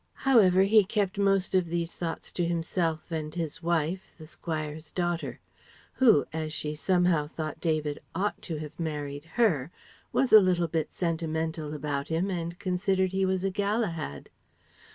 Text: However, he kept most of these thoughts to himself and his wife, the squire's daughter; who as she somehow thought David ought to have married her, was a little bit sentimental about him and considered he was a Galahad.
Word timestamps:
However, 0.25 0.63
he 0.63 0.83
kept 0.83 1.19
most 1.19 1.53
of 1.53 1.67
these 1.67 1.95
thoughts 1.95 2.31
to 2.31 2.43
himself 2.47 3.11
and 3.11 3.35
his 3.35 3.61
wife, 3.61 4.01
the 4.17 4.25
squire's 4.25 4.89
daughter; 4.91 5.39
who 5.93 6.25
as 6.33 6.51
she 6.51 6.73
somehow 6.73 7.27
thought 7.27 7.61
David 7.61 7.99
ought 8.15 8.41
to 8.41 8.55
have 8.57 8.79
married 8.79 9.25
her, 9.35 9.69
was 10.11 10.33
a 10.33 10.39
little 10.39 10.67
bit 10.67 10.91
sentimental 10.91 11.75
about 11.75 12.07
him 12.07 12.31
and 12.31 12.57
considered 12.57 13.11
he 13.11 13.27
was 13.27 13.43
a 13.43 13.51
Galahad. 13.51 14.31